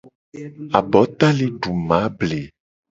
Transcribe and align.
Abota 0.77 1.31
le 1.37 1.47
du 1.61 1.71
mable. 1.87 2.39